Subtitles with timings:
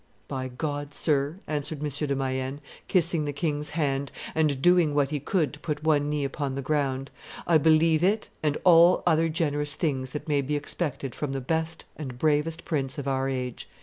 [0.27, 1.89] 'By God, sir,' answered M.
[2.07, 6.23] de Mayenne, kissing the king's hand and doing what he could to put one knee
[6.23, 7.11] upon the ground,
[7.45, 11.85] 'I believe it and all other generous things that may be expected from the best
[11.97, 13.69] and bravest prince of our age.